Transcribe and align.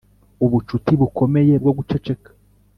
ubucuti 0.45 0.91
bukomeye 1.01 1.53
bwo 1.61 1.71
guceceka 1.77 2.29